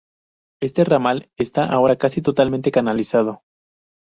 [0.63, 3.43] Este ramal está ahora casi totalmente canalizado.